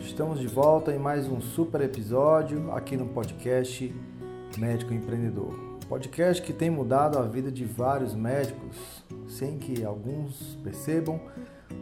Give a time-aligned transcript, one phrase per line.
[0.00, 3.94] Estamos de volta em mais um super episódio aqui no podcast
[4.58, 5.54] Médico Empreendedor.
[5.88, 11.20] Podcast que tem mudado a vida de vários médicos, sem que alguns percebam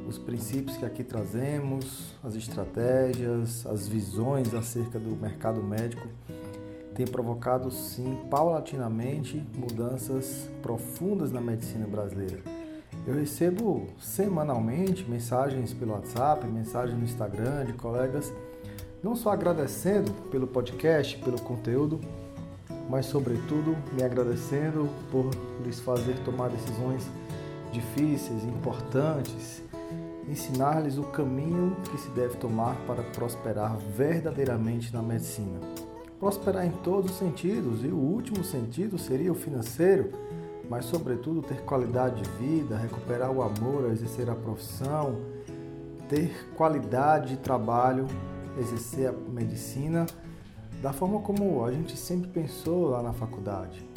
[0.06, 6.06] os princípios que aqui trazemos, as estratégias, as visões acerca do mercado médico
[6.94, 12.63] tem provocado sim paulatinamente mudanças profundas na medicina brasileira.
[13.06, 18.32] Eu recebo semanalmente mensagens pelo WhatsApp, mensagens no Instagram de colegas,
[19.02, 22.00] não só agradecendo pelo podcast, pelo conteúdo,
[22.88, 25.30] mas sobretudo me agradecendo por
[25.62, 27.06] lhes fazer tomar decisões
[27.70, 29.62] difíceis, importantes,
[30.26, 35.60] ensinar-lhes o caminho que se deve tomar para prosperar verdadeiramente na medicina.
[36.18, 40.10] Prosperar em todos os sentidos, e o último sentido seria o financeiro,
[40.68, 45.16] mas sobretudo ter qualidade de vida, recuperar o amor exercer a profissão,
[46.08, 48.06] ter qualidade de trabalho,
[48.58, 50.06] exercer a medicina
[50.82, 53.88] da forma como a gente sempre pensou lá na faculdade,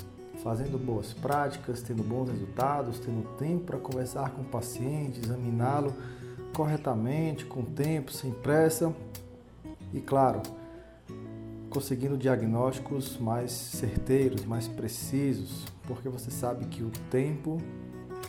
[0.44, 5.94] fazendo boas práticas, tendo bons resultados, tendo tempo para conversar com o paciente, examiná-lo
[6.54, 8.94] corretamente, com tempo, sem pressa
[9.94, 10.42] e, claro,
[11.70, 17.58] conseguindo diagnósticos mais certeiros, mais precisos, porque você sabe que o tempo,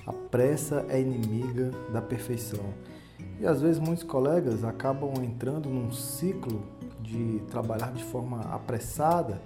[0.06, 2.64] a pressa é inimiga da perfeição.
[3.40, 6.62] E às vezes muitos colegas acabam entrando num ciclo
[7.02, 9.40] de trabalhar de forma apressada,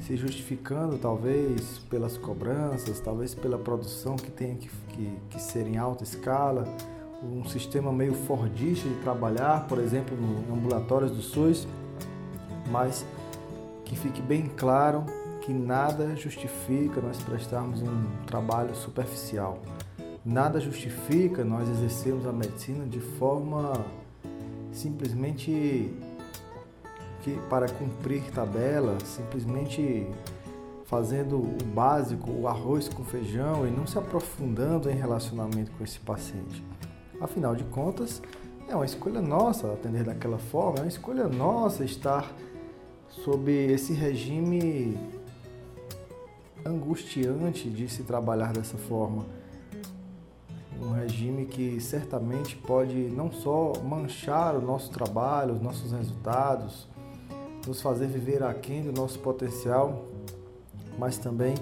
[0.00, 5.76] se justificando talvez pelas cobranças, talvez pela produção que tem que, que, que ser em
[5.76, 6.64] alta escala,
[7.22, 11.66] um sistema meio fordista de trabalhar, por exemplo, no ambulatórios do SUS,
[12.70, 13.06] mas
[13.84, 15.04] que fique bem claro
[15.44, 19.58] que nada justifica nós prestarmos um trabalho superficial.
[20.24, 23.84] Nada justifica nós exercermos a medicina de forma
[24.72, 25.94] simplesmente
[27.22, 30.06] que para cumprir tabela, simplesmente
[30.86, 36.00] fazendo o básico, o arroz com feijão e não se aprofundando em relacionamento com esse
[36.00, 36.64] paciente.
[37.20, 38.22] Afinal de contas,
[38.66, 42.32] é uma escolha nossa atender daquela forma, é uma escolha nossa estar
[43.08, 44.98] sob esse regime
[46.64, 49.24] angustiante de se trabalhar dessa forma.
[50.80, 56.88] Um regime que certamente pode não só manchar o nosso trabalho, os nossos resultados,
[57.66, 60.04] nos fazer viver aquém do nosso potencial,
[60.98, 61.54] mas também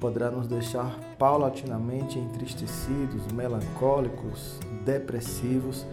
[0.00, 5.84] poderá nos deixar paulatinamente entristecidos, melancólicos, depressivos,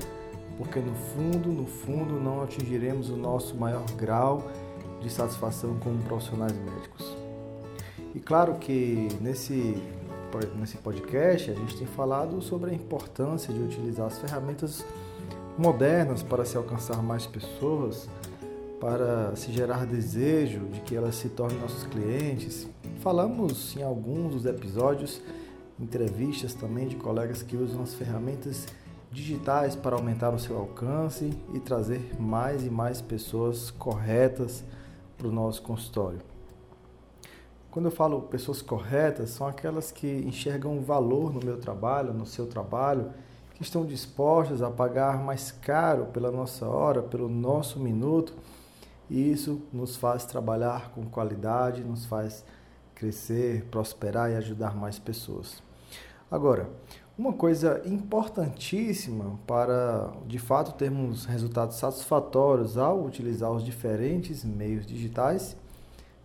[0.57, 4.49] porque no fundo, no fundo, não atingiremos o nosso maior grau
[5.01, 7.20] de satisfação como profissionais médicos.
[8.13, 9.81] E claro que nesse,
[10.57, 14.85] nesse podcast a gente tem falado sobre a importância de utilizar as ferramentas
[15.57, 18.09] modernas para se alcançar mais pessoas,
[18.79, 22.67] para se gerar desejo de que elas se tornem nossos clientes.
[22.99, 25.21] Falamos em alguns dos episódios,
[25.79, 28.67] entrevistas também de colegas que usam as ferramentas
[29.11, 34.63] digitais para aumentar o seu alcance e trazer mais e mais pessoas corretas
[35.17, 36.30] para o nosso consultório.
[37.71, 42.45] Quando eu falo pessoas corretas, são aquelas que enxergam valor no meu trabalho, no seu
[42.45, 43.13] trabalho,
[43.55, 48.33] que estão dispostas a pagar mais caro pela nossa hora, pelo nosso minuto,
[49.09, 52.43] e isso nos faz trabalhar com qualidade, nos faz
[52.93, 55.63] crescer, prosperar e ajudar mais pessoas.
[56.29, 56.69] Agora,
[57.17, 65.55] uma coisa importantíssima para de fato termos resultados satisfatórios ao utilizar os diferentes meios digitais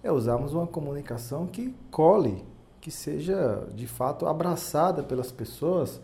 [0.07, 2.45] é usarmos uma comunicação que cole,
[2.81, 6.01] que seja de fato abraçada pelas pessoas,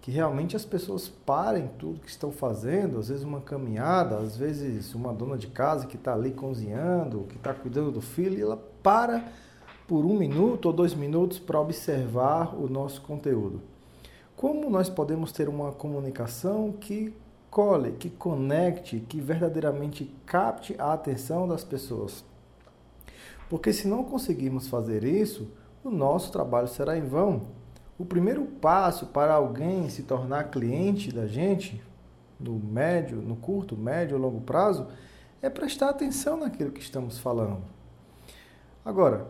[0.00, 4.94] que realmente as pessoas parem tudo que estão fazendo, às vezes uma caminhada, às vezes
[4.94, 8.56] uma dona de casa que está ali cozinhando, que está cuidando do filho, e ela
[8.82, 9.24] para
[9.88, 13.60] por um minuto ou dois minutos para observar o nosso conteúdo.
[14.36, 17.12] Como nós podemos ter uma comunicação que
[17.50, 22.24] cole, que conecte, que verdadeiramente capte a atenção das pessoas?
[23.48, 25.48] Porque se não conseguirmos fazer isso,
[25.84, 27.42] o nosso trabalho será em vão.
[27.98, 31.82] O primeiro passo para alguém se tornar cliente da gente,
[32.38, 34.88] no médio, no curto, médio ou longo prazo,
[35.40, 37.62] é prestar atenção naquilo que estamos falando.
[38.84, 39.26] Agora,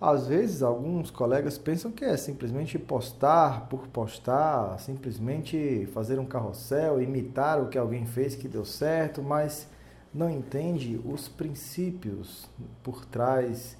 [0.00, 7.00] às vezes alguns colegas pensam que é simplesmente postar por postar, simplesmente fazer um carrossel,
[7.00, 9.68] imitar o que alguém fez que deu certo, mas
[10.14, 12.48] não entende os princípios
[12.82, 13.76] por trás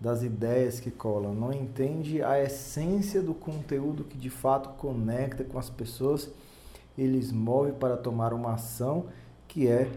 [0.00, 5.58] das ideias que colam, não entende a essência do conteúdo que de fato conecta com
[5.58, 6.30] as pessoas
[6.96, 9.06] eles movem para tomar uma ação
[9.46, 9.90] que é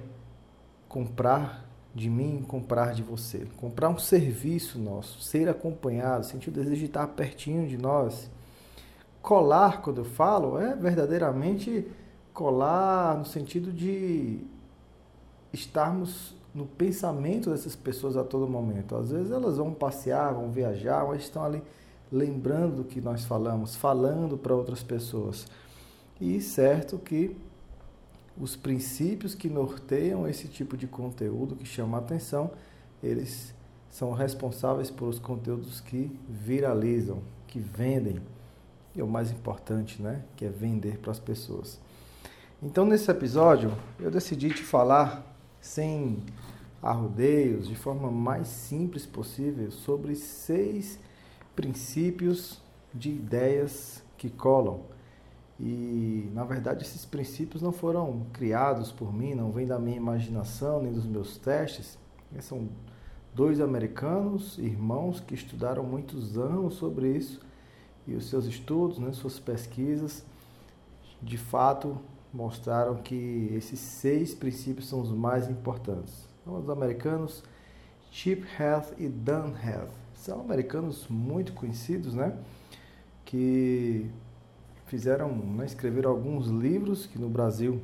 [0.88, 6.80] comprar de mim, comprar de você, comprar um serviço nosso, ser acompanhado, sentir o desejo
[6.80, 8.30] de estar pertinho de nós.
[9.22, 11.88] Colar, quando eu falo, é verdadeiramente
[12.34, 14.42] colar no sentido de
[15.54, 18.96] estarmos no pensamento dessas pessoas a todo momento.
[18.96, 21.64] Às vezes elas vão passear, vão viajar, mas estão ali
[22.12, 25.48] lembrando do que nós falamos, falando para outras pessoas.
[26.20, 27.36] E certo que
[28.40, 32.52] os princípios que norteiam esse tipo de conteúdo que chama a atenção,
[33.02, 33.54] eles
[33.90, 38.20] são responsáveis pelos conteúdos que viralizam, que vendem.
[38.96, 41.80] E o mais importante, né, que é vender para as pessoas.
[42.62, 45.33] Então, nesse episódio, eu decidi te falar
[45.64, 46.22] sem
[46.82, 51.00] arrodeios, de forma mais simples possível, sobre seis
[51.56, 52.62] princípios
[52.94, 54.82] de ideias que colam.
[55.58, 60.84] E, na verdade, esses princípios não foram criados por mim, não vêm da minha imaginação
[60.84, 61.98] nem dos meus testes.
[62.42, 62.68] São
[63.34, 67.40] dois americanos, irmãos, que estudaram muitos anos sobre isso
[68.06, 70.26] e os seus estudos, né, suas pesquisas,
[71.22, 71.98] de fato
[72.34, 76.28] mostraram que esses seis princípios são os mais importantes.
[76.44, 77.44] São os americanos
[78.12, 79.92] Chip Heath e Dan Heath.
[80.16, 82.38] São americanos muito conhecidos, né?
[83.24, 84.10] Que
[84.88, 87.82] fizeram, né, escreveram alguns livros que no Brasil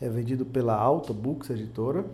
[0.00, 2.04] é vendido pela Alta Books Editora.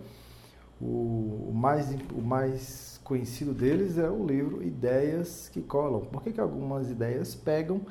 [0.79, 6.01] O, o, mais, o mais conhecido deles é o livro Ideias que Colam.
[6.01, 7.81] Por que, que algumas ideias pegam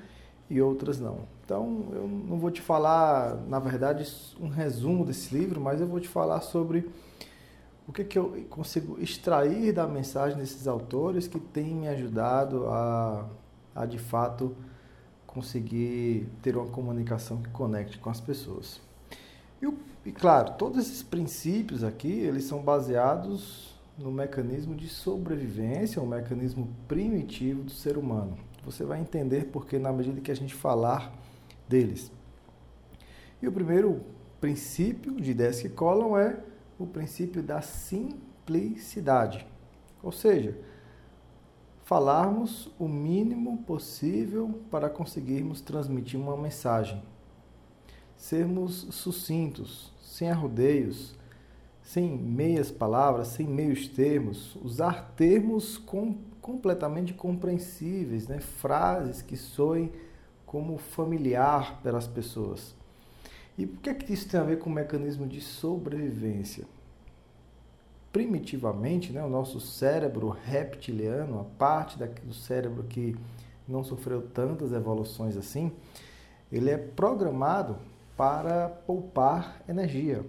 [0.50, 1.20] e outras não?
[1.44, 4.06] Então, eu não vou te falar, na verdade,
[4.40, 6.90] um resumo desse livro, mas eu vou te falar sobre
[7.88, 13.26] o que, que eu consigo extrair da mensagem desses autores que têm me ajudado a,
[13.74, 14.54] a de fato,
[15.26, 18.80] conseguir ter uma comunicação que conecte com as pessoas.
[19.62, 19.68] E,
[20.06, 26.68] e, claro, todos esses princípios aqui, eles são baseados no mecanismo de sobrevivência, um mecanismo
[26.88, 28.36] primitivo do ser humano.
[28.64, 31.12] Você vai entender porque na medida que a gente falar
[31.68, 32.12] deles.
[33.40, 34.04] E o primeiro
[34.40, 36.40] princípio de ideias que colam é
[36.78, 39.46] o princípio da simplicidade.
[40.02, 40.58] Ou seja,
[41.84, 47.02] falarmos o mínimo possível para conseguirmos transmitir uma mensagem.
[48.16, 51.18] Sermos sucintos, sem arrodeios,
[51.82, 58.40] sem meias palavras, sem meios termos, usar termos com, completamente compreensíveis, né?
[58.40, 59.92] frases que soem
[60.46, 62.74] como familiar pelas pessoas.
[63.56, 66.64] E por que, é que isso tem a ver com o mecanismo de sobrevivência?
[68.12, 73.16] primitivamente, né, o nosso cérebro reptiliano, a parte do cérebro que
[73.68, 75.70] não sofreu tantas evoluções assim,
[76.50, 77.76] ele é programado
[78.16, 80.24] para poupar energia.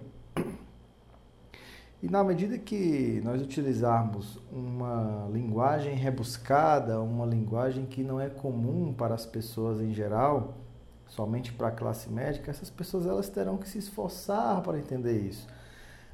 [2.02, 8.92] E na medida que nós utilizarmos uma linguagem rebuscada, uma linguagem que não é comum
[8.92, 10.58] para as pessoas em geral,
[11.06, 15.46] somente para a classe médica, essas pessoas elas terão que se esforçar para entender isso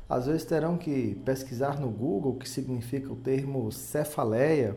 [0.09, 4.77] às vezes terão que pesquisar no Google o que significa o termo cefaleia,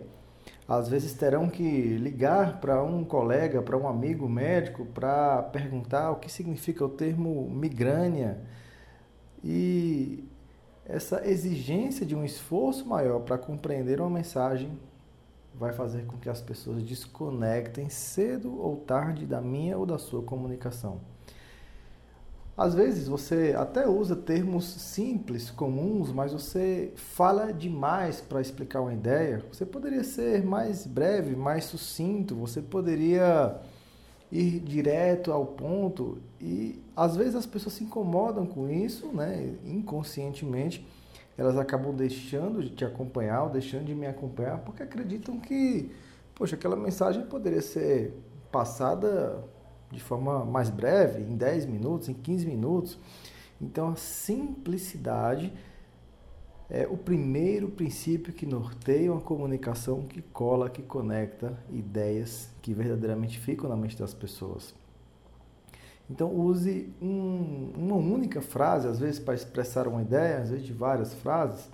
[0.67, 1.63] às vezes terão que
[1.97, 7.49] ligar para um colega, para um amigo médico, para perguntar o que significa o termo
[7.49, 8.41] migrânia.
[9.43, 10.25] E
[10.85, 14.77] essa exigência de um esforço maior para compreender uma mensagem
[15.53, 20.23] vai fazer com que as pessoas desconectem cedo ou tarde da minha ou da sua
[20.23, 20.99] comunicação.
[22.57, 28.93] Às vezes você até usa termos simples, comuns, mas você fala demais para explicar uma
[28.93, 29.43] ideia.
[29.51, 33.59] Você poderia ser mais breve, mais sucinto, você poderia
[34.31, 39.55] ir direto ao ponto e às vezes as pessoas se incomodam com isso, né?
[39.65, 40.85] Inconscientemente,
[41.37, 45.91] elas acabam deixando de te acompanhar ou deixando de me acompanhar porque acreditam que,
[46.33, 48.13] poxa, aquela mensagem poderia ser
[48.51, 49.43] passada
[49.91, 52.97] de forma mais breve, em 10 minutos, em 15 minutos.
[53.59, 55.53] Então, a simplicidade
[56.73, 63.37] é o primeiro princípio que norteia uma comunicação que cola, que conecta ideias que verdadeiramente
[63.37, 64.73] ficam na mente das pessoas.
[66.09, 70.71] Então, use um, uma única frase, às vezes, para expressar uma ideia, às vezes de
[70.71, 71.69] várias frases.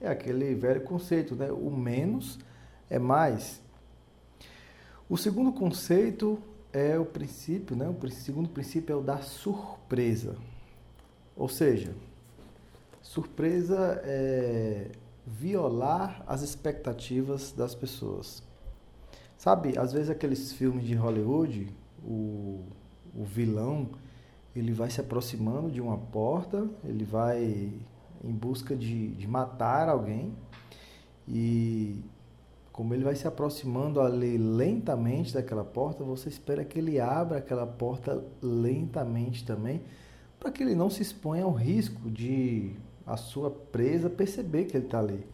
[0.00, 1.52] É aquele velho conceito, né?
[1.52, 2.36] O menos
[2.90, 3.60] é mais.
[5.08, 6.36] O segundo conceito
[6.72, 7.88] é o princípio, né?
[7.88, 10.34] O segundo princípio é o da surpresa.
[11.36, 11.94] Ou seja,
[13.16, 14.90] surpresa é
[15.26, 18.42] violar as expectativas das pessoas.
[19.38, 22.60] Sabe, às vezes aqueles filmes de Hollywood, o,
[23.14, 23.88] o vilão,
[24.54, 27.72] ele vai se aproximando de uma porta, ele vai
[28.22, 30.34] em busca de, de matar alguém
[31.26, 32.04] e
[32.70, 37.66] como ele vai se aproximando ali lentamente daquela porta, você espera que ele abra aquela
[37.66, 39.80] porta lentamente também,
[40.38, 42.76] para que ele não se exponha ao risco de
[43.06, 45.24] a sua presa perceber que ele está ali.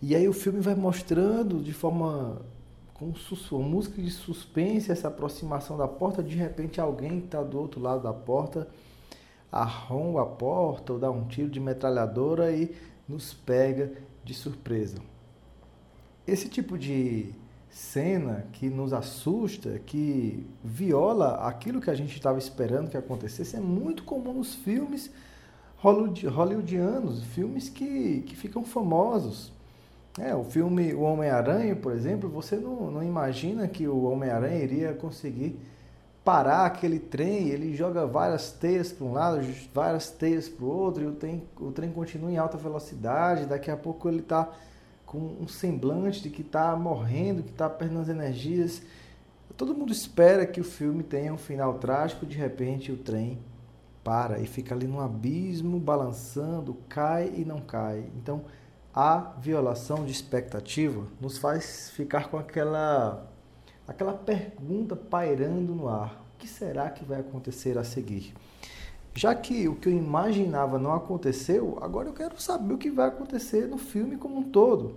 [0.00, 2.40] E aí o filme vai mostrando de forma
[2.94, 3.12] com
[3.50, 7.80] uma música de suspense essa aproximação da porta, de repente alguém que está do outro
[7.80, 8.68] lado da porta
[9.52, 12.74] arromba a porta ou dá um tiro de metralhadora e
[13.06, 13.92] nos pega
[14.24, 14.98] de surpresa.
[16.26, 17.34] Esse tipo de
[17.68, 23.60] cena que nos assusta, que viola aquilo que a gente estava esperando que acontecesse, é
[23.60, 25.10] muito comum nos filmes
[25.82, 29.52] hollywoodianos, filmes que, que ficam famosos.
[30.18, 34.92] É, o filme O Homem-Aranha, por exemplo, você não, não imagina que o Homem-Aranha iria
[34.92, 35.58] conseguir
[36.24, 41.02] parar aquele trem, ele joga várias teias para um lado, várias teias para o outro,
[41.02, 44.48] e o trem, o trem continua em alta velocidade, daqui a pouco ele está
[45.04, 48.82] com um semblante de que está morrendo, que está perdendo as energias.
[49.56, 53.38] Todo mundo espera que o filme tenha um final trágico, de repente o trem
[54.02, 58.04] para e fica ali no abismo, balançando, cai e não cai.
[58.16, 58.44] Então,
[58.94, 63.26] a violação de expectativa nos faz ficar com aquela
[63.86, 68.34] aquela pergunta pairando no ar: o que será que vai acontecer a seguir?
[69.14, 73.08] Já que o que eu imaginava não aconteceu, agora eu quero saber o que vai
[73.08, 74.96] acontecer no filme como um todo.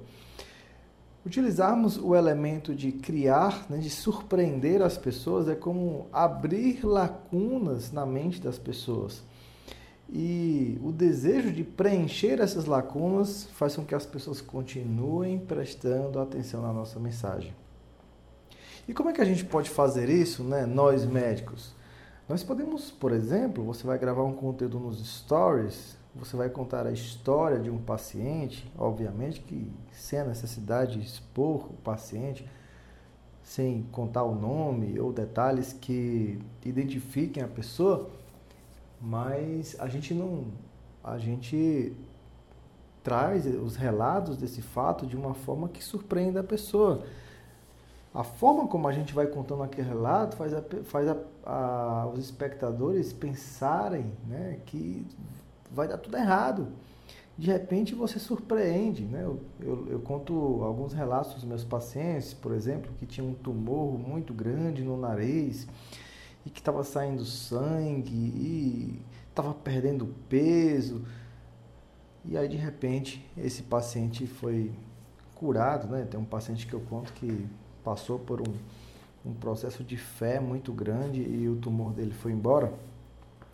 [1.25, 8.05] Utilizarmos o elemento de criar, né, de surpreender as pessoas, é como abrir lacunas na
[8.05, 9.23] mente das pessoas.
[10.07, 16.61] E o desejo de preencher essas lacunas faz com que as pessoas continuem prestando atenção
[16.61, 17.55] na nossa mensagem.
[18.87, 21.73] E como é que a gente pode fazer isso, né, nós médicos?
[22.29, 26.91] Nós podemos, por exemplo, você vai gravar um conteúdo nos stories, você vai contar a
[26.91, 32.49] história de um paciente, obviamente que sem a necessidade de expor o paciente,
[33.43, 38.09] sem contar o nome ou detalhes que identifiquem a pessoa,
[39.01, 40.45] mas a gente não
[41.03, 41.95] a gente
[43.03, 47.05] traz os relatos desse fato de uma forma que surpreenda a pessoa.
[48.11, 52.19] A forma como a gente vai contando aquele relato faz, a, faz a, a, os
[52.19, 55.05] espectadores pensarem né, que
[55.75, 56.67] vai dar tudo errado.
[57.37, 59.03] De repente você surpreende.
[59.03, 59.23] Né?
[59.23, 63.99] Eu, eu, eu conto alguns relatos dos meus pacientes, por exemplo, que tinham um tumor
[63.99, 65.67] muito grande no nariz
[66.45, 71.03] e que estava saindo sangue e estava perdendo peso.
[72.23, 74.71] E aí de repente esse paciente foi
[75.35, 76.07] curado, né?
[76.09, 77.45] Tem um paciente que eu conto que
[77.83, 78.53] passou por um,
[79.25, 82.73] um processo de fé muito grande e o tumor dele foi embora.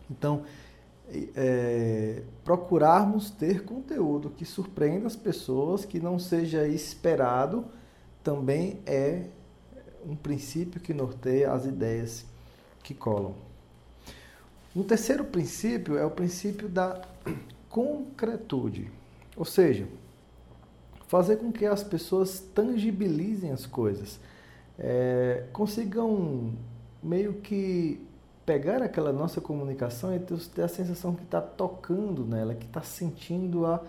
[0.10, 0.44] Então,
[1.36, 7.66] é, procurarmos ter conteúdo que surpreenda as pessoas, que não seja esperado,
[8.24, 9.26] também é
[10.06, 12.26] um princípio que norteia as ideias
[12.84, 13.36] que colam.
[14.76, 17.02] Um terceiro princípio é o princípio da
[17.70, 18.90] concretude,
[19.36, 19.88] ou seja,
[21.08, 24.20] fazer com que as pessoas tangibilizem as coisas,
[24.80, 26.54] é, consigam
[27.04, 28.00] meio que
[28.46, 33.66] pegar aquela nossa comunicação e ter a sensação que está tocando nela, que está sentindo
[33.66, 33.82] a,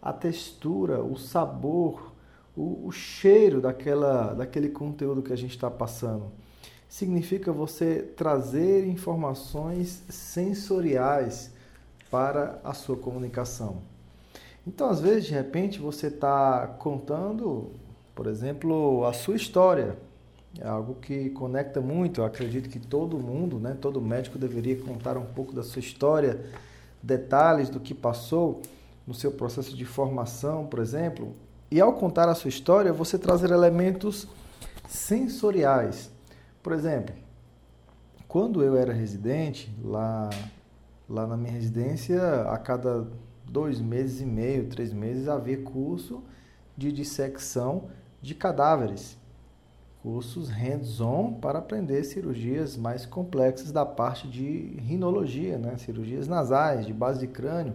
[0.00, 2.12] a textura, o sabor,
[2.56, 6.30] o, o cheiro daquela, daquele conteúdo que a gente está passando.
[6.88, 11.50] Significa você trazer informações sensoriais
[12.10, 13.78] para a sua comunicação.
[14.66, 17.72] Então, às vezes, de repente, você está contando,
[18.14, 19.96] por exemplo, a sua história.
[20.58, 22.20] É algo que conecta muito.
[22.20, 26.44] Eu acredito que todo mundo, né, todo médico deveria contar um pouco da sua história,
[27.02, 28.60] detalhes do que passou
[29.06, 31.34] no seu processo de formação, por exemplo.
[31.70, 34.28] E ao contar a sua história, você trazer elementos
[34.86, 36.10] sensoriais.
[36.62, 37.14] Por exemplo,
[38.28, 40.30] quando eu era residente, lá,
[41.08, 43.06] lá na minha residência, a cada
[43.44, 46.22] dois meses e meio, três meses, havia curso
[46.76, 47.88] de dissecção
[48.20, 49.18] de cadáveres.
[50.02, 55.78] Cursos hands-on para aprender cirurgias mais complexas da parte de rinologia, né?
[55.78, 57.74] cirurgias nasais, de base de crânio.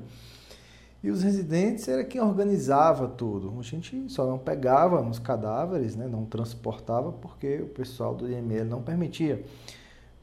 [1.02, 3.58] E os residentes era quem organizava tudo.
[3.58, 6.06] A gente só não pegava nos cadáveres, né?
[6.06, 9.46] não transportava, porque o pessoal do IML não permitia.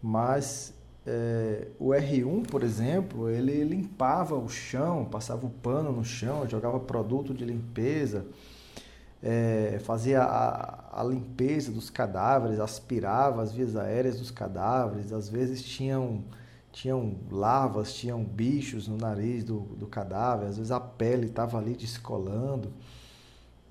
[0.02, 0.75] Mas
[1.06, 6.80] é, o R1, por exemplo, ele limpava o chão, passava o pano no chão, jogava
[6.80, 8.26] produto de limpeza,
[9.24, 15.62] é, fazia a, a, limpeza dos cadáveres, aspirava as vias aéreas dos cadáveres, às vezes
[15.62, 16.22] tinham,
[16.70, 21.74] tinham larvas, tinham bichos no nariz do, do cadáver, às vezes a pele estava ali
[21.74, 22.70] descolando.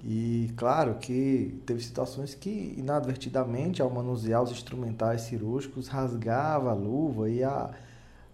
[0.04, 7.30] E claro que teve situações que inadvertidamente, ao manusear os instrumentais cirúrgicos, rasgava a luva
[7.30, 7.70] e a,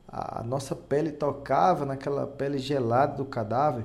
[0.08, 3.84] a nossa pele tocava naquela pele gelada do cadáver.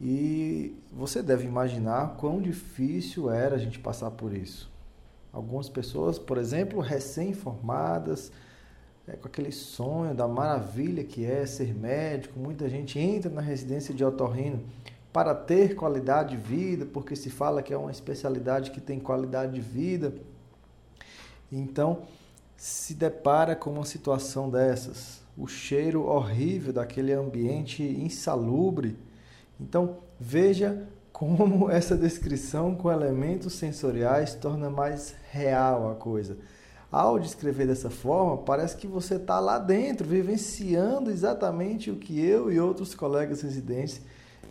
[0.00, 4.70] E você deve imaginar quão difícil era a gente passar por isso.
[5.32, 8.32] Algumas pessoas, por exemplo, recém-formadas,
[9.06, 13.94] é, com aquele sonho da maravilha que é ser médico, muita gente entra na residência
[13.94, 14.62] de otorrino
[15.12, 19.52] para ter qualidade de vida, porque se fala que é uma especialidade que tem qualidade
[19.52, 20.14] de vida.
[21.50, 22.02] Então,
[22.56, 28.96] se depara com uma situação dessas, o cheiro horrível daquele ambiente insalubre.
[29.60, 36.36] Então, veja como essa descrição com elementos sensoriais torna mais real a coisa.
[36.90, 42.50] Ao descrever dessa forma, parece que você está lá dentro, vivenciando exatamente o que eu
[42.50, 44.00] e outros colegas residentes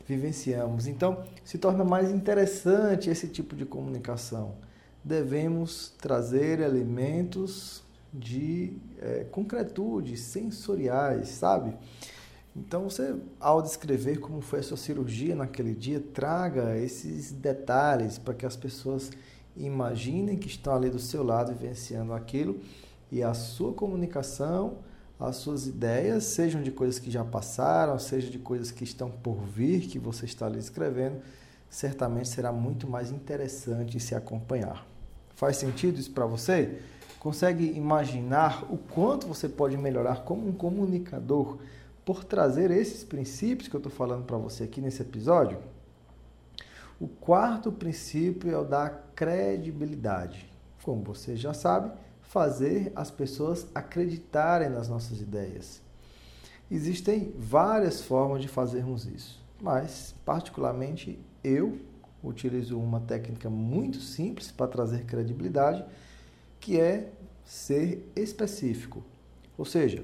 [0.08, 0.88] vivenciamos.
[0.88, 4.56] Então, se torna mais interessante esse tipo de comunicação.
[5.04, 11.76] Devemos trazer elementos de é, concretude, sensoriais, sabe?
[12.60, 18.34] Então, você, ao descrever como foi a sua cirurgia naquele dia, traga esses detalhes para
[18.34, 19.12] que as pessoas
[19.56, 22.60] imaginem que estão ali do seu lado vivenciando aquilo
[23.10, 24.80] e a sua comunicação,
[25.18, 29.38] as suas ideias, sejam de coisas que já passaram, seja de coisas que estão por
[29.42, 31.22] vir, que você está ali escrevendo,
[31.70, 34.86] certamente será muito mais interessante se acompanhar.
[35.34, 36.80] Faz sentido isso para você?
[37.20, 41.58] Consegue imaginar o quanto você pode melhorar como um comunicador?
[42.10, 45.60] Por trazer esses princípios que eu estou falando para você aqui nesse episódio.
[47.00, 50.52] O quarto princípio é o da credibilidade.
[50.82, 51.92] Como você já sabe,
[52.24, 55.84] fazer as pessoas acreditarem nas nossas ideias.
[56.72, 61.78] Existem várias formas de fazermos isso, mas, particularmente, eu
[62.24, 65.86] utilizo uma técnica muito simples para trazer credibilidade,
[66.60, 67.12] que é
[67.46, 69.04] ser específico.
[69.56, 70.04] Ou seja,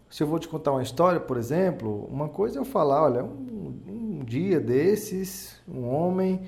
[0.09, 3.23] Se eu vou te contar uma história, por exemplo, uma coisa é eu falar, olha,
[3.23, 6.47] um, um dia desses, um homem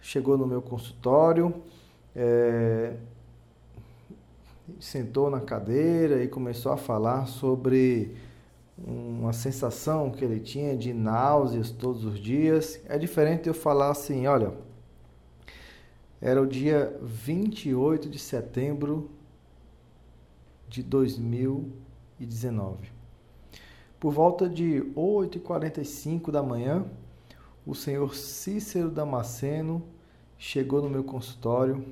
[0.00, 1.54] chegou no meu consultório,
[2.14, 2.94] é,
[4.80, 8.16] sentou na cadeira e começou a falar sobre
[8.78, 12.80] uma sensação que ele tinha de náuseas todos os dias.
[12.86, 14.52] É diferente eu falar assim, olha,
[16.20, 19.10] era o dia 28 de setembro
[20.68, 22.90] de 2019.
[23.98, 26.84] Por volta de 8h45 da manhã,
[27.64, 29.82] o senhor Cícero Damasceno
[30.38, 31.84] chegou no meu consultório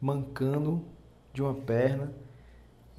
[0.00, 0.82] mancando
[1.32, 2.12] de uma perna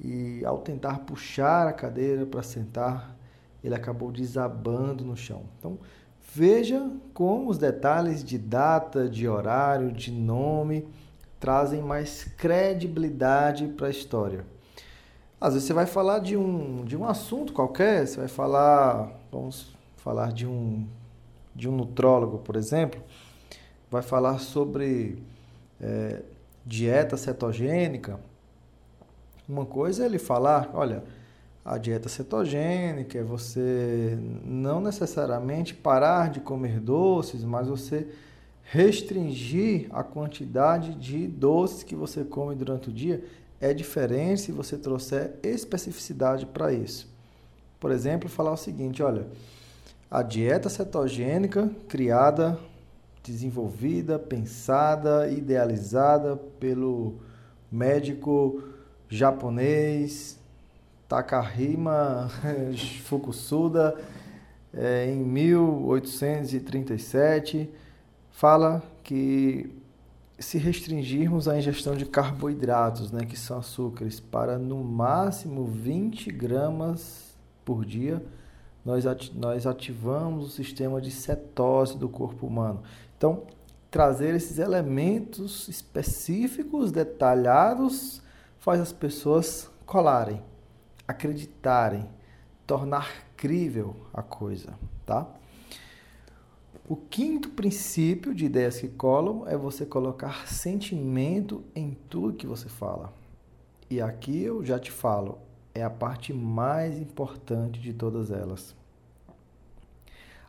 [0.00, 3.16] e ao tentar puxar a cadeira para sentar,
[3.62, 5.42] ele acabou desabando no chão.
[5.58, 5.78] Então,
[6.34, 10.86] veja como os detalhes de data, de horário, de nome
[11.38, 14.46] trazem mais credibilidade para a história.
[15.40, 19.74] Às vezes você vai falar de um, de um assunto qualquer, você vai falar, vamos
[19.96, 20.86] falar de um,
[21.52, 23.02] de um nutrólogo, por exemplo,
[23.90, 25.20] vai falar sobre
[25.80, 26.22] é,
[26.64, 28.20] dieta cetogênica.
[29.48, 31.02] Uma coisa é ele falar, olha,
[31.64, 38.08] a dieta cetogênica é você não necessariamente parar de comer doces, mas você
[38.64, 43.24] restringir a quantidade de doces que você come durante o dia.
[43.60, 47.08] É diferente se você trouxer especificidade para isso.
[47.78, 49.26] Por exemplo, falar o seguinte: olha,
[50.10, 52.58] a dieta cetogênica criada,
[53.22, 57.20] desenvolvida, pensada, idealizada pelo
[57.70, 58.64] médico
[59.08, 60.41] japonês
[61.12, 62.30] Takahima
[63.04, 63.94] Fukusuda,
[64.72, 67.68] é, em 1837,
[68.30, 69.70] fala que
[70.38, 77.36] se restringirmos a ingestão de carboidratos, né, que são açúcares, para no máximo 20 gramas
[77.62, 78.24] por dia,
[78.82, 82.82] nós, nós ativamos o sistema de cetose do corpo humano.
[83.18, 83.42] Então,
[83.90, 88.22] trazer esses elementos específicos, detalhados,
[88.58, 90.40] faz as pessoas colarem,
[91.12, 92.08] acreditarem,
[92.66, 94.74] tornar crível a coisa,
[95.06, 95.26] tá?
[96.88, 102.68] O quinto princípio de ideias que colam é você colocar sentimento em tudo que você
[102.68, 103.12] fala.
[103.88, 105.38] E aqui eu já te falo,
[105.74, 108.74] é a parte mais importante de todas elas.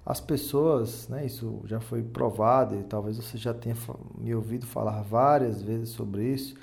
[0.06, 3.76] As pessoas, né, isso já foi provado e talvez você já tenha
[4.18, 6.56] me ouvido falar várias vezes sobre isso,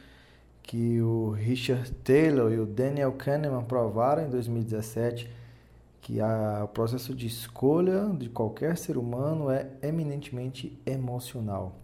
[0.70, 5.28] que o Richard Taylor e o Daniel Kahneman provaram em 2017
[6.00, 11.74] que a, o processo de escolha de qualquer ser humano é eminentemente emocional.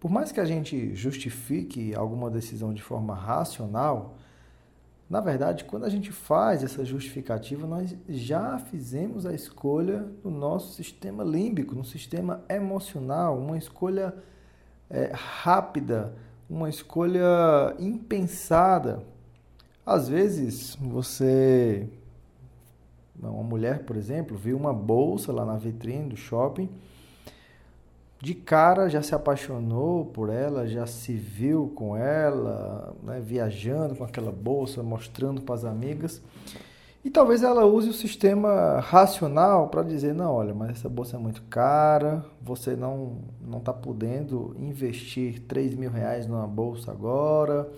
[0.00, 4.14] Por mais que a gente justifique alguma decisão de forma racional,
[5.10, 10.72] na verdade, quando a gente faz essa justificativa, nós já fizemos a escolha no nosso
[10.72, 14.14] sistema límbico, no sistema emocional, uma escolha
[14.88, 16.14] é, rápida,
[16.48, 19.02] uma escolha impensada.
[19.84, 21.88] Às vezes, você
[23.30, 26.68] uma mulher, por exemplo, viu uma bolsa lá na vitrine do shopping,
[28.20, 34.04] de cara já se apaixonou por ela, já se viu com ela, né, viajando com
[34.04, 36.22] aquela bolsa, mostrando para as amigas.
[37.04, 41.18] E talvez ela use o sistema racional para dizer, não, olha, mas essa bolsa é
[41.18, 47.68] muito cara, você não não está podendo investir 3 mil reais numa bolsa agora,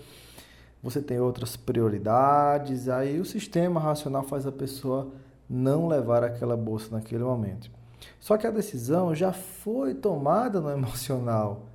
[0.81, 2.87] você tem outras prioridades.
[2.87, 5.11] Aí o sistema racional faz a pessoa
[5.49, 7.71] não levar aquela bolsa naquele momento.
[8.19, 11.65] Só que a decisão já foi tomada no emocional.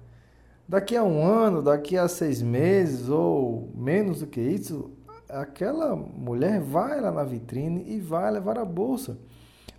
[0.69, 4.93] Daqui a um ano, daqui a seis meses ou menos do que isso,
[5.33, 9.19] aquela mulher vai lá na vitrine e vai levar a bolsa.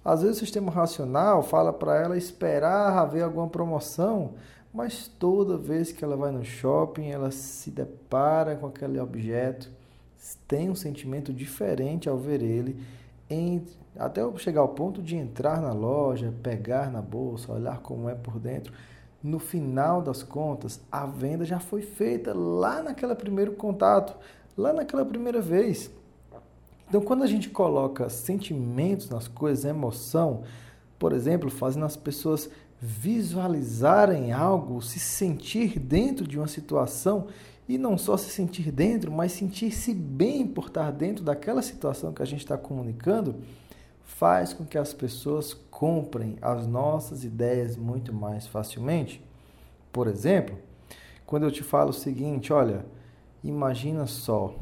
[0.04, 4.34] Às vezes o sistema racional fala para ela esperar haver alguma promoção,
[4.74, 9.70] mas toda vez que ela vai no shopping, ela se depara com aquele objeto,
[10.48, 12.82] tem um sentimento diferente ao ver ele
[13.30, 18.16] entre, até chegar ao ponto de entrar na loja, pegar na bolsa, olhar como é
[18.16, 18.74] por dentro.
[19.24, 24.16] No final das contas, a venda já foi feita lá naquele primeiro contato,
[24.62, 25.92] lá naquela primeira vez.
[26.88, 30.44] Então, quando a gente coloca sentimentos nas coisas, emoção,
[31.00, 37.28] por exemplo, fazendo as pessoas visualizarem algo, se sentir dentro de uma situação,
[37.68, 42.22] e não só se sentir dentro, mas sentir-se bem por estar dentro daquela situação que
[42.22, 43.36] a gente está comunicando,
[44.04, 49.24] faz com que as pessoas comprem as nossas ideias muito mais facilmente.
[49.92, 50.58] Por exemplo,
[51.26, 52.86] quando eu te falo o seguinte, olha,
[53.44, 54.56] imagina só,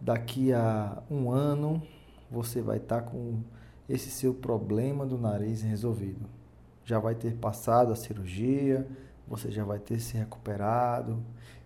[0.00, 1.82] daqui a um ano
[2.30, 3.40] você vai estar tá com
[3.88, 6.26] esse seu problema do nariz resolvido.
[6.84, 8.86] Já vai ter passado a cirurgia,
[9.26, 11.22] você já vai ter se recuperado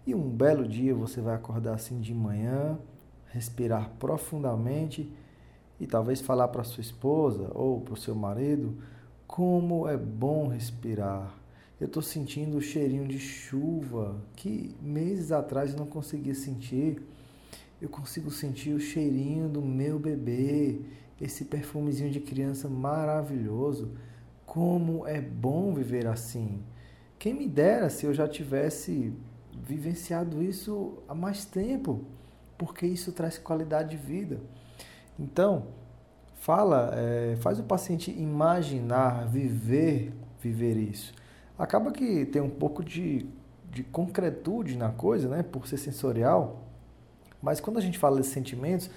[0.07, 2.79] e um belo dia você vai acordar assim de manhã,
[3.27, 5.13] respirar profundamente
[5.81, 8.77] e talvez falar para sua esposa ou para o seu marido
[9.27, 11.38] como é bom respirar.
[11.81, 17.01] Eu estou sentindo o cheirinho de chuva que meses atrás eu não conseguia sentir.
[17.81, 20.81] Eu consigo sentir o cheirinho do meu bebê,
[21.21, 23.93] esse perfumezinho de criança maravilhoso.
[24.45, 26.61] Como é bom viver assim.
[27.17, 29.13] Quem me dera se eu já tivesse
[29.63, 32.05] vivenciado isso há mais tempo,
[32.57, 34.41] porque isso traz qualidade de vida.
[35.17, 35.67] Então,
[36.41, 41.13] fala, é, faz o paciente imaginar, viver, viver isso.
[41.59, 43.27] Acaba que tem um pouco de,
[43.71, 46.63] de concretude na coisa, né, por ser sensorial,
[47.43, 48.91] mas quando a gente fala de sentimentos,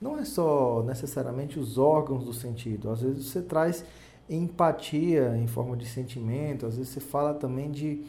[0.00, 2.90] não é só necessariamente os órgãos do sentido.
[2.90, 3.84] Às vezes você traz
[4.28, 8.04] empatia em forma de sentimento, às vezes você fala também de,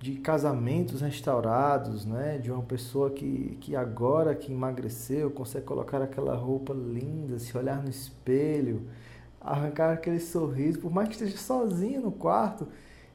[0.00, 2.38] de casamentos restaurados, né?
[2.38, 7.82] de uma pessoa que, que agora que emagreceu consegue colocar aquela roupa linda, se olhar
[7.82, 8.82] no espelho,
[9.40, 12.66] arrancar aquele sorriso, por mais que esteja sozinho no quarto,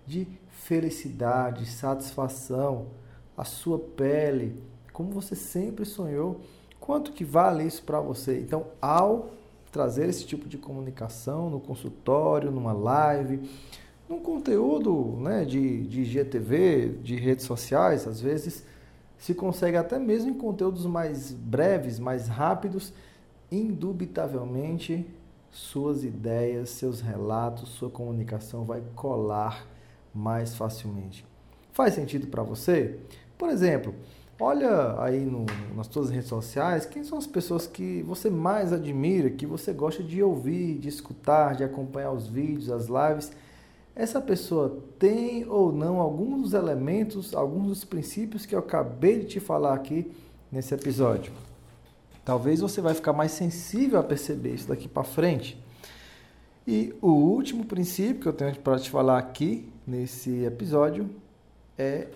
[0.09, 2.87] de felicidade, satisfação,
[3.37, 6.41] a sua pele, como você sempre sonhou,
[6.79, 8.39] quanto que vale isso para você?
[8.39, 9.29] Então, ao
[9.71, 13.47] trazer esse tipo de comunicação no consultório, numa live,
[14.09, 18.65] num conteúdo né, de, de GTV, de redes sociais, às vezes
[19.15, 22.91] se consegue até mesmo em conteúdos mais breves, mais rápidos,
[23.51, 25.05] indubitavelmente
[25.51, 29.67] suas ideias, seus relatos, sua comunicação vai colar
[30.13, 31.25] mais facilmente.
[31.71, 32.99] Faz sentido para você?
[33.37, 33.93] Por exemplo,
[34.39, 35.45] olha aí no,
[35.75, 40.03] nas suas redes sociais quem são as pessoas que você mais admira, que você gosta
[40.03, 43.31] de ouvir, de escutar, de acompanhar os vídeos, as lives.
[43.95, 49.25] Essa pessoa tem ou não alguns dos elementos, alguns dos princípios que eu acabei de
[49.25, 50.11] te falar aqui
[50.51, 51.31] nesse episódio?
[52.23, 55.57] Talvez você vai ficar mais sensível a perceber isso daqui para frente.
[56.67, 61.09] E o último princípio que eu tenho para te falar aqui nesse episódio
[61.77, 62.07] é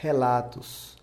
[0.00, 0.96] relatos.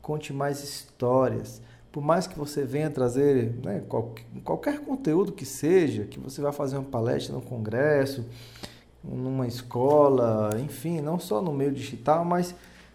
[0.00, 1.60] Conte mais histórias.
[1.90, 6.52] Por mais que você venha trazer né, qualquer, qualquer conteúdo que seja, que você vai
[6.52, 8.24] fazer uma palestra no congresso,
[9.02, 12.54] numa escola, enfim, não só no meio digital, mas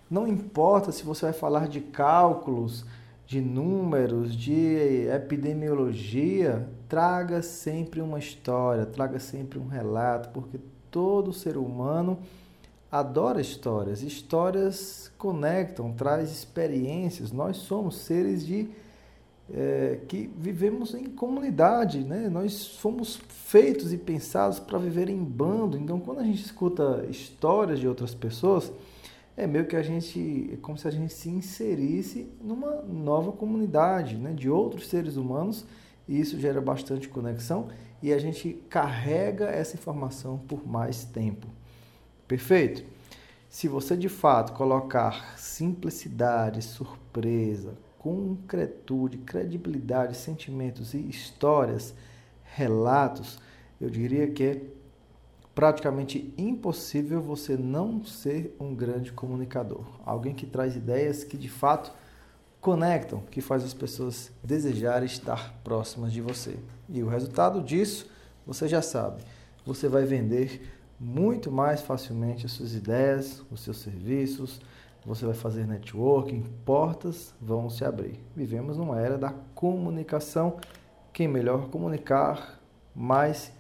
[0.10, 2.86] não importa se você vai falar de cálculos,
[3.26, 11.58] de números, de epidemiologia, traga sempre uma história, traga sempre um relato, porque todo ser
[11.58, 12.20] humano
[12.92, 14.02] adora histórias.
[14.04, 17.32] Histórias conectam, traz experiências.
[17.32, 18.70] Nós somos seres de
[19.54, 22.30] é, que vivemos em comunidade, né?
[22.30, 25.78] Nós fomos feitos e pensados para viver em bando.
[25.78, 28.72] Então, quando a gente escuta histórias de outras pessoas,
[29.38, 34.18] é meio que a gente, é como se a gente se inserisse numa nova comunidade,
[34.18, 34.34] né?
[34.34, 35.66] De outros seres humanos.
[36.08, 37.70] E isso gera bastante conexão
[38.02, 41.48] e a gente carrega essa informação por mais tempo.
[42.32, 42.86] Perfeito?
[43.50, 51.94] Se você de fato colocar simplicidade, surpresa, concretude, credibilidade, sentimentos e histórias,
[52.56, 53.38] relatos,
[53.82, 54.62] eu diria que é
[55.54, 59.84] praticamente impossível você não ser um grande comunicador.
[60.06, 61.92] Alguém que traz ideias que de fato
[62.62, 66.58] conectam, que faz as pessoas desejarem estar próximas de você.
[66.88, 68.10] E o resultado disso,
[68.48, 69.22] você já sabe.
[69.66, 74.62] Você vai vender muito mais facilmente as suas ideias, os seus serviços,
[75.04, 78.20] você vai fazer networking, portas vão se abrir.
[78.36, 80.58] Vivemos numa era da comunicação.
[81.12, 82.62] Quem melhor comunicar,
[82.96, 83.52] mais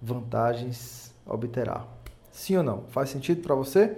[0.00, 1.86] vantagens obterá.
[2.30, 2.82] Sim ou não?
[2.90, 3.96] Faz sentido para você?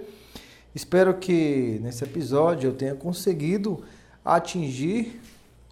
[0.73, 3.83] Espero que nesse episódio eu tenha conseguido
[4.23, 5.21] atingir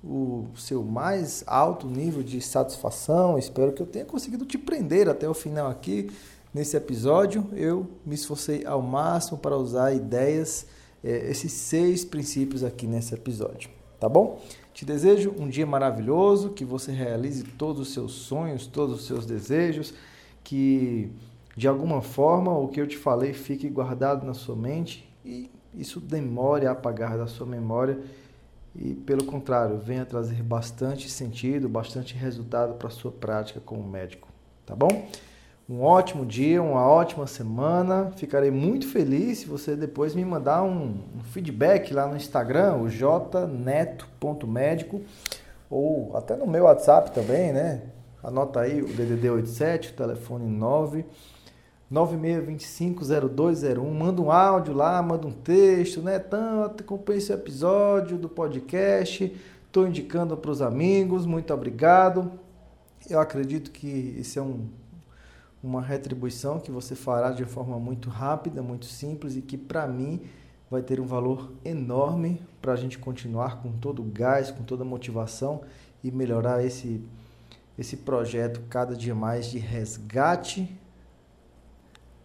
[0.04, 3.38] o seu mais alto nível de satisfação.
[3.38, 6.12] Espero que eu tenha conseguido te prender até o final aqui
[6.54, 7.48] nesse episódio.
[7.54, 10.68] Eu me esforcei ao máximo para usar ideias
[11.04, 14.42] é, esses seis princípios aqui nesse episódio, tá bom?
[14.74, 19.26] Te desejo um dia maravilhoso, que você realize todos os seus sonhos, todos os seus
[19.26, 19.94] desejos,
[20.44, 21.12] que
[21.56, 26.00] de alguma forma o que eu te falei fique guardado na sua mente e isso
[26.00, 28.00] demore a apagar da sua memória
[28.76, 34.30] e, pelo contrário, venha trazer bastante sentido, bastante resultado para a sua prática como médico,
[34.66, 35.10] tá bom?
[35.72, 38.12] Um ótimo dia, uma ótima semana.
[38.18, 42.90] Ficarei muito feliz se você depois me mandar um, um feedback lá no Instagram, o
[42.90, 45.02] jneto.médico,
[45.70, 47.84] ou até no meu WhatsApp também, né?
[48.22, 51.06] Anota aí o DDD 87, o telefone 9
[51.90, 53.92] 96250201.
[53.92, 56.20] Manda um áudio lá, manda um texto, né?
[56.20, 59.34] Tanto acompanhe esse episódio do podcast.
[59.68, 61.26] Estou indicando para os amigos.
[61.26, 62.30] Muito obrigado.
[63.10, 64.68] Eu acredito que esse é um
[65.64, 70.22] uma retribuição que você fará de forma muito rápida, muito simples e que para mim
[70.70, 74.84] vai ter um valor enorme para a gente continuar com todo o gás, com toda
[74.84, 75.62] a motivação
[76.04, 77.04] e melhorar esse,
[77.78, 80.74] esse projeto cada dia mais de resgate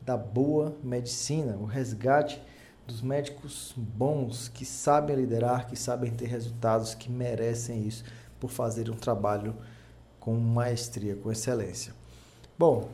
[0.00, 2.40] da boa medicina, o resgate
[2.86, 8.04] dos médicos bons que sabem liderar, que sabem ter resultados, que merecem isso
[8.38, 9.56] por fazer um trabalho
[10.20, 11.92] com maestria, com excelência.
[12.56, 12.88] Bom,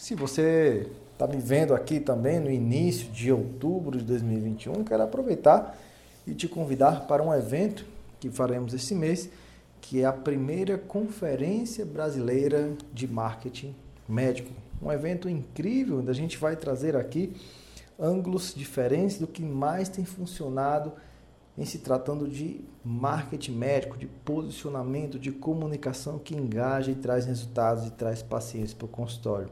[0.00, 5.78] se você está me vendo aqui também no início de outubro de 2021, quero aproveitar
[6.26, 7.84] e te convidar para um evento
[8.18, 9.28] que faremos esse mês,
[9.78, 13.76] que é a primeira Conferência Brasileira de Marketing
[14.08, 14.50] Médico.
[14.82, 17.36] Um evento incrível, onde a gente vai trazer aqui
[17.98, 20.94] ângulos diferentes do que mais tem funcionado
[21.58, 27.86] em se tratando de marketing médico, de posicionamento, de comunicação que engaja e traz resultados
[27.86, 29.50] e traz pacientes para o consultório.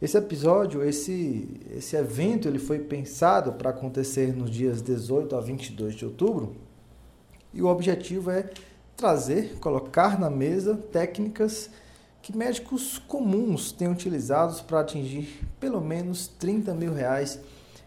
[0.00, 5.94] Esse episódio, esse, esse evento, ele foi pensado para acontecer nos dias 18 a 22
[5.96, 6.54] de outubro
[7.52, 8.48] e o objetivo é
[8.96, 11.68] trazer, colocar na mesa técnicas
[12.22, 17.40] que médicos comuns têm utilizado para atingir pelo menos 30 mil reais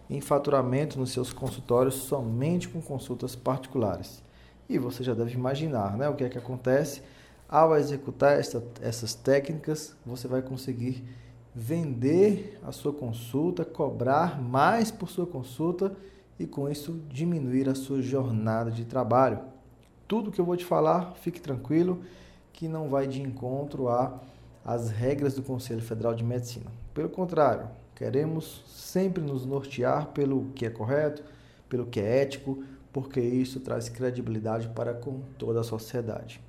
[0.09, 4.21] em faturamento nos seus consultórios somente com consultas particulares.
[4.67, 7.01] E você já deve imaginar né, o que é que acontece.
[7.47, 11.03] Ao executar esta, essas técnicas, você vai conseguir
[11.53, 15.95] vender a sua consulta, cobrar mais por sua consulta
[16.39, 19.39] e com isso diminuir a sua jornada de trabalho.
[20.07, 22.01] Tudo que eu vou te falar, fique tranquilo,
[22.53, 23.87] que não vai de encontro
[24.63, 26.71] as regras do Conselho Federal de Medicina.
[26.93, 31.23] Pelo contrário, queremos sempre nos nortear pelo que é correto,
[31.69, 36.41] pelo que é ético, porque isso traz credibilidade para com toda a sociedade.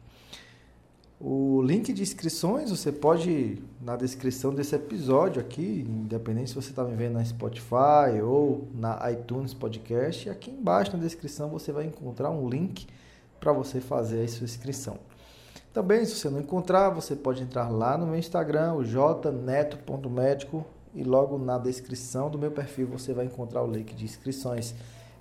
[1.24, 6.82] O link de inscrições você pode na descrição desse episódio aqui, independente se você está
[6.82, 12.28] me vendo na Spotify ou na iTunes Podcast, aqui embaixo na descrição você vai encontrar
[12.28, 12.88] um link
[13.38, 14.98] para você fazer a sua inscrição.
[15.72, 21.04] Também, se você não encontrar, você pode entrar lá no meu Instagram, o jneto.médico, e
[21.04, 24.74] logo na descrição do meu perfil você vai encontrar o link de inscrições.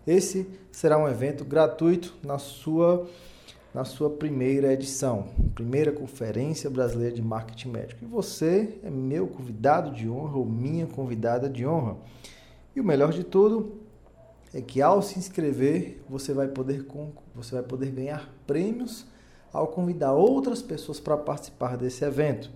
[0.08, 3.08] Esse será um evento gratuito na sua
[3.74, 8.04] na sua primeira edição, primeira Conferência Brasileira de Marketing Médico.
[8.04, 11.96] E você é meu convidado de honra ou minha convidada de honra.
[12.76, 13.80] E o melhor de tudo
[14.54, 16.86] é que ao se inscrever, você vai poder
[17.34, 19.06] você vai poder ganhar prêmios
[19.54, 22.50] ao convidar outras pessoas para participar desse evento.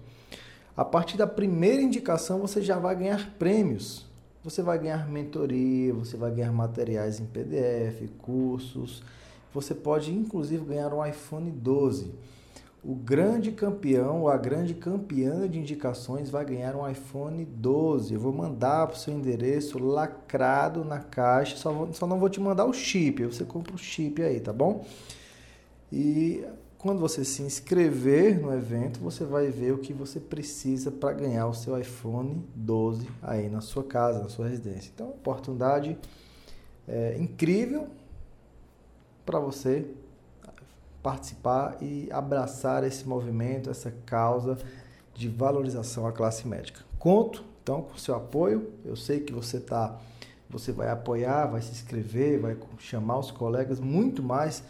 [0.75, 4.05] A partir da primeira indicação, você já vai ganhar prêmios.
[4.43, 9.01] Você vai ganhar mentoria, você vai ganhar materiais em PDF, cursos.
[9.55, 12.13] Você pode inclusive ganhar um iPhone 12.
[12.83, 18.13] O grande campeão ou a grande campeã de indicações vai ganhar um iPhone 12.
[18.13, 21.55] Eu vou mandar para o seu endereço lacrado na caixa.
[21.55, 23.25] Só, vou, só não vou te mandar o chip.
[23.25, 24.85] Você compra o chip aí, tá bom?
[25.91, 26.45] E
[26.77, 31.47] quando você se inscrever no evento, você vai ver o que você precisa para ganhar
[31.47, 34.91] o seu iPhone 12 aí na sua casa, na sua residência.
[34.93, 35.97] Então, oportunidade
[36.87, 37.87] é, incrível
[39.25, 39.85] para você
[41.01, 44.57] participar e abraçar esse movimento, essa causa
[45.13, 46.81] de valorização à classe médica.
[46.97, 48.71] Conto então com seu apoio.
[48.83, 49.99] Eu sei que você tá,
[50.49, 54.63] você vai apoiar, vai se inscrever, vai chamar os colegas muito mais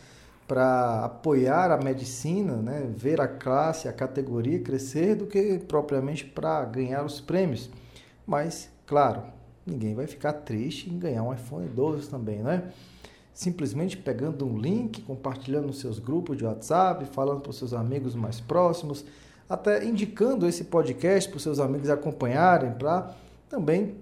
[0.48, 6.64] para apoiar a medicina, né, ver a classe, a categoria crescer, do que propriamente para
[6.66, 7.70] ganhar os prêmios.
[8.28, 9.24] Mas, claro,
[9.66, 12.72] ninguém vai ficar triste em ganhar um iPhone 12 também, né?
[13.36, 18.16] Simplesmente pegando um link, compartilhando nos seus grupos de WhatsApp, falando para os seus amigos
[18.16, 19.04] mais próximos,
[19.50, 23.14] até indicando esse podcast para os seus amigos acompanharem, para
[23.50, 23.96] também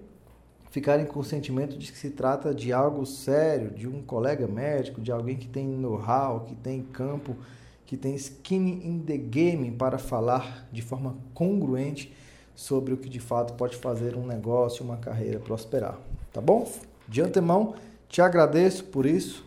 [0.70, 5.00] ficarem com o sentimento de que se trata de algo sério, de um colega médico,
[5.00, 7.36] de alguém que tem know-how, que tem campo,
[7.84, 12.14] que tem skin in the game para falar de forma congruente
[12.54, 15.98] sobre o que de fato pode fazer um negócio, uma carreira prosperar.
[16.32, 16.70] Tá bom?
[17.08, 17.74] De antemão,
[18.14, 19.44] te agradeço por isso.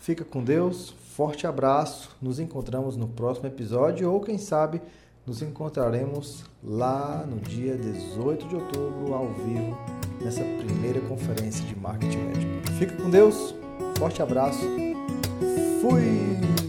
[0.00, 0.92] Fica com Deus.
[1.14, 2.10] Forte abraço.
[2.20, 4.82] Nos encontramos no próximo episódio ou quem sabe
[5.24, 9.78] nos encontraremos lá no dia 18 de outubro ao vivo
[10.20, 12.72] nessa primeira conferência de marketing médico.
[12.80, 13.54] Fica com Deus,
[13.96, 14.66] forte abraço,
[15.80, 16.59] fui!